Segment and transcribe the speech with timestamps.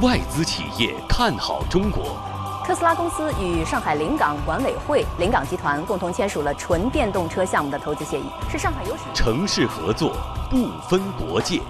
[0.00, 2.16] 外资企业看好中国。
[2.66, 10.16] 特斯拉公司与上海临港管委会、临港集团共同签署了纯电动车项目的投资协议，是上海有史城市合作
[10.50, 11.60] 不分国界。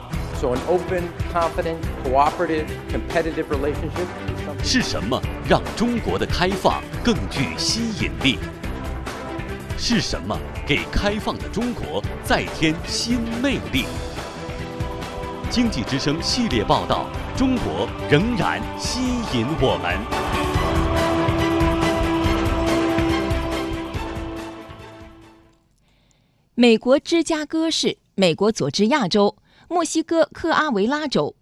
[0.40, 4.06] So an open, confident, cooperative, competitive relationship.
[4.64, 8.38] 是什么让中国的开放更具吸引力？
[9.76, 13.84] 是什么给开放的中国再添新魅力？
[15.50, 19.00] 经济之声系列报道：中国仍然吸
[19.32, 19.98] 引我们。
[26.54, 29.36] 美国芝加哥市、美国佐治亚州、
[29.68, 31.34] 墨西哥科阿维拉州，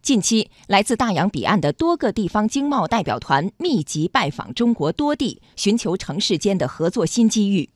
[0.00, 7.70] 近期来自大洋彼岸的多个地方经贸代表团密集拜访中国多地，寻求城市间的合作新机遇。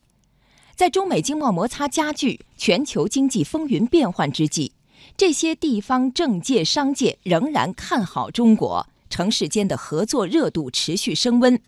[0.76, 4.72] 在中美经贸摩擦加剧、全球经济风云变幻之际，
[5.16, 11.60] 这些地方政界、商界仍然看好中国，城市间的合作热度持续升温，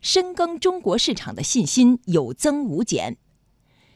[0.00, 3.16] 深耕中国市场的信心有增无减。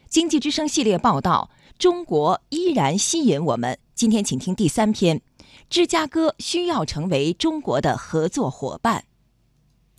[0.07, 3.79] 经济之声系列报道：中国依然吸引我们。
[3.95, 5.21] 今天，请听第三篇：
[5.69, 9.05] 芝加哥需要成为中国的合作伙伴。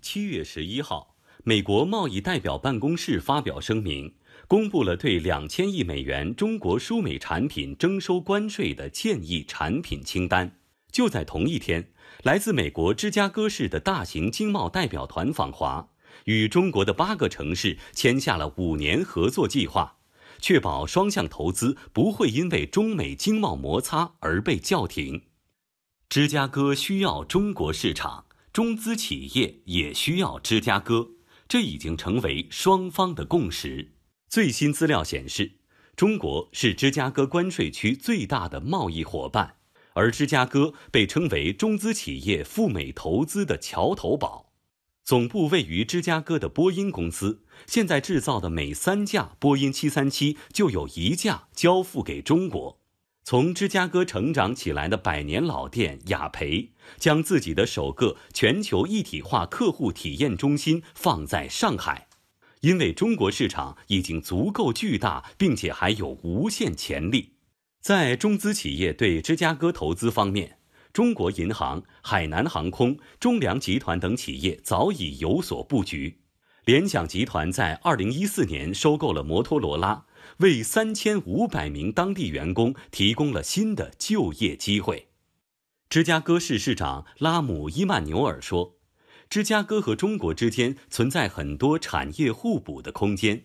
[0.01, 1.10] 七月十一号，
[1.45, 4.15] 美国贸易代表办公室发表声明。
[4.47, 10.59] 公布了对两千亿美元中国输美产品征收关税的建议产品清单。
[10.91, 11.93] 就在同一天，
[12.25, 15.91] 来自美国芝加哥市的大型经贸代表团访华，
[16.25, 19.99] 与中国的八个城市签下了五年合作计划，
[20.41, 25.23] 确保双向投资不会因为中美经贸摩擦而被叫停。
[26.09, 31.11] 芝加哥需要中国市场，中资企业也需要芝加哥，
[31.51, 33.95] 这已经成为双方的共识。
[34.29, 35.55] 最新资料显示，
[35.97, 39.57] 中国是芝加哥关税区最大的贸易伙伴，
[39.95, 44.53] 而芝加哥被称为中资企业赴美投资的桥头堡。
[45.03, 52.80] 总部位于芝加哥的波音公司，现在制造的每三架波音737就有一架交付给中国。
[53.31, 62.09] 从芝加哥成长起来的百年老店雅培，将自己的首个全球一体化客户体验中心放在上海。
[62.63, 67.35] 因为中国市场已经足够巨大，并且还有无限潜力。
[67.81, 70.59] 在中资企业对芝加哥投资方面，
[70.93, 76.19] 中国银行、海南航空、中粮集团等企业早已有所布局。
[76.65, 80.05] 联想集团在二零一四年收购了摩托罗拉，
[80.39, 85.09] 为三千五百名当地员工提供了新的就业机会。
[85.89, 88.77] 芝加哥市市长拉姆伊曼纽尔说。
[89.29, 93.45] 芝加哥和中国之间存在很多产业互补的空间，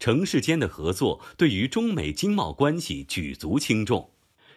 [0.00, 4.10] 城市间的合作对于中美经贸关系举足轻重。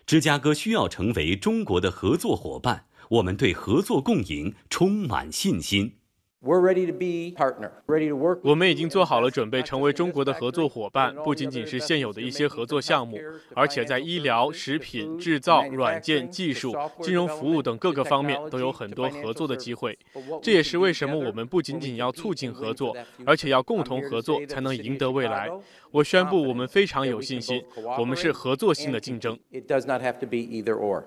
[0.07, 5.97] 芝加哥需要成为中国的合作伙伴，我们对合作共赢充满信心。
[6.45, 8.39] We're ready to be partner, ready to work.
[8.43, 11.15] 我们已经做好了准备，成为中国的合作伙伴。
[11.23, 13.17] 不仅仅是现有的一些合作项目，
[13.55, 19.97] 而且在医疗、食品、制造、软件、技术、金融服务等各个方面都有很多合作的机会。
[20.41, 22.93] 这也是为什么我们不仅仅要促进合作，
[23.25, 25.49] 而且要共同合作才能赢得未来。
[25.91, 27.63] 我宣布，我们非常有信心，
[27.97, 29.39] 我们是合作性的竞争。
[29.49, 31.03] It does not have to be either or.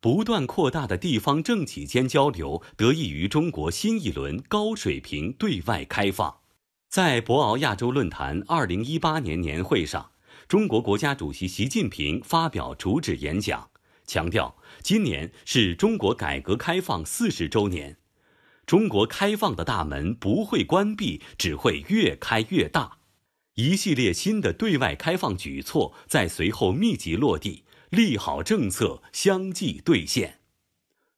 [0.00, 6.40] 不断扩大的地方政企间交流，得益于中国新一轮高水平对外开放。
[6.88, 10.12] 在博鳌亚洲论坛二零一八年年会上，
[10.46, 13.70] 中国国家主席习近平发表主旨演讲，
[14.06, 17.96] 强调今年是中国改革开放四十周年，
[18.64, 22.98] 中国开放的大门不会关闭，只会越开越大。
[23.54, 27.64] 一系列新的对外开放举措在随后密集落地。
[27.90, 30.40] 利好政策相继兑现。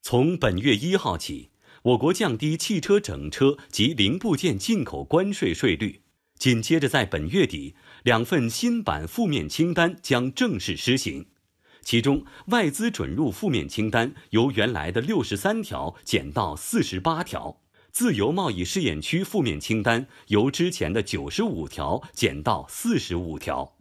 [0.03, 1.51] 从本月一号起，
[1.83, 6.03] 我国降低汽车整车及零部件进口关税税率。
[6.39, 7.75] 紧接着，在本月底，
[8.05, 11.27] 两份新版负面清单将正式施行。
[11.83, 17.61] 其中，外资准入负面清单由原来的六十三条减到四十八条；
[17.91, 23.78] 自由贸易试验区负面清单由之前的九十五条减到四十五条。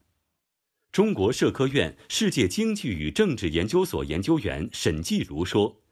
[0.92, 5.84] 中国社科院世界经济与政治研究所研究员沈继如说：“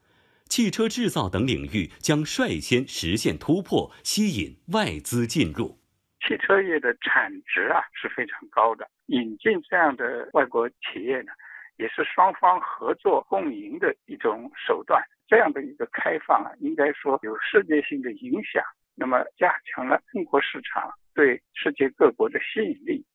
[0.50, 5.78] 汽车制造等领域将率先实现突破，吸引外资进入。
[6.26, 11.32] 汽车业的产值啊是非常高的，引进这样的外国企业呢，
[11.78, 15.04] 也是双方合作共赢的一种手段。
[15.28, 18.64] 这样的一个开放啊，应该说有世界性的影响，
[18.96, 23.06] 那么加强了中国市场对世界各国的吸引力。”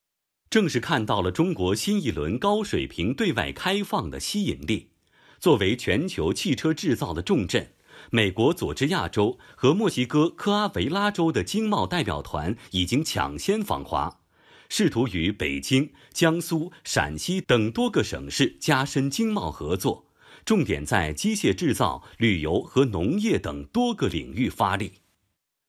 [0.50, 4.88] 正是看到了中国新一轮高水平对外开放的吸引力，
[5.38, 7.72] 作为全球汽车制造的重镇，
[8.10, 14.22] 美国佐治亚州和墨西哥科阿维拉州的经贸代表团已经抢先访华，
[14.68, 20.08] 试图与北京、江苏、陕西等多个省市加深经贸合作，
[20.44, 24.94] 重点在机械制造、旅游和农业等多个领域发力。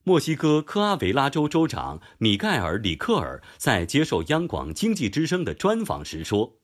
[0.03, 6.57] 墨西哥科阿维拉州州长米盖尔·里克尔在接受央广经济之声的专访时说：“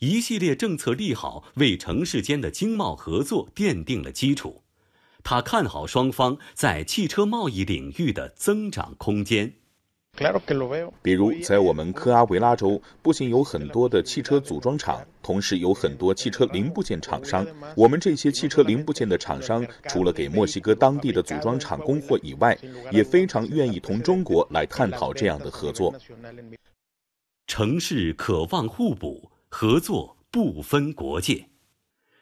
[0.00, 4.62] 一系列政策利好为城市间的经贸合作奠定了基础。
[5.22, 9.56] 他看好双方在汽车贸易领域的增长空间。”
[11.02, 17.46] 比如，在我们科阿维拉州，不仅有很多的汽车组装厂，同时有很多汽车零部件厂商。
[17.74, 22.56] 我们这些汽车零部件的厂商，除了给墨西哥当地的组装厂供货以外，
[22.90, 25.94] 也非常愿意同中国来探讨这样的合作。
[27.46, 31.46] 城市渴望互补，合作不分国界。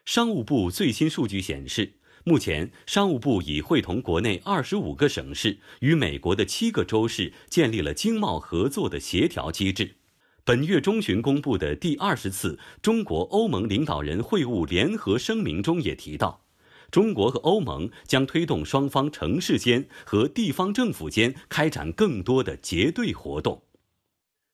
[0.05, 1.93] 商务部最新数据显示。
[2.25, 9.97] 目前，商务部已会同国内二十五个省市与美国的七个州市建立了经贸合作的协调机制。
[10.45, 16.45] 本月中旬公布的第二十次中国欧盟领导人会晤联合声明中也提到，
[16.91, 23.63] 中国和欧盟将推动双方城市间和地方政府间开展更多的结对活动。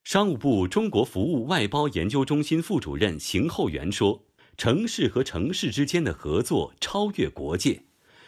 [0.05, 4.23] 商务部中国服务外包研究中心副主任邢厚元说。
[4.57, 7.83] 城市和城市之间的合作超越国界，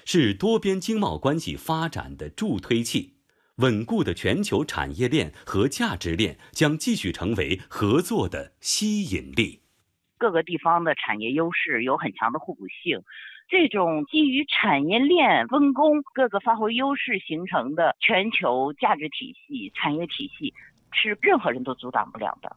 [0.04, 3.14] 是多边经贸关系发展的助推器。
[3.56, 9.62] 稳固的全球产业链和价值链将继续成为合作的吸引力。
[10.18, 13.02] 各个地方的产业优势有很强的互补性，
[13.48, 20.52] 这种基于产业链分工、各个发挥优势形成的全球价值体系、产业体系，
[20.92, 22.54] 是任何人都阻挡不了的。